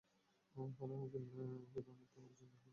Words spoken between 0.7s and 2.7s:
পালানোর জন্য কীভাবে মিথ্যে বলছেন দেখলেন?